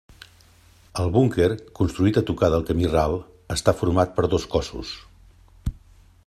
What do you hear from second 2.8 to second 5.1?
ral, està format per dos cossos.